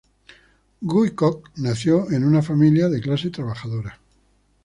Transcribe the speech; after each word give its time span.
Guy 0.81 1.11
Coq 1.13 1.51
nació 1.57 2.09
en 2.09 2.23
una 2.23 2.41
familia 2.41 2.89
de 2.89 2.99
clase 3.01 3.29
trabajadora. 3.29 4.01